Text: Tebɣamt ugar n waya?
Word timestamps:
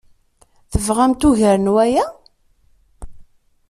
Tebɣamt 0.71 1.27
ugar 1.29 1.57
n 1.59 1.71
waya? 1.73 2.05